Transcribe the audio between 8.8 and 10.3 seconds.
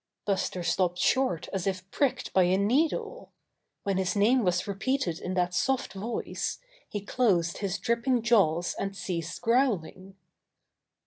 ceased growling.